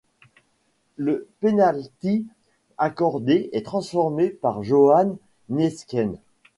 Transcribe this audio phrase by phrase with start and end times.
[0.97, 2.25] Le penalty
[2.79, 6.17] accordé est transformé par Johan Neeskens.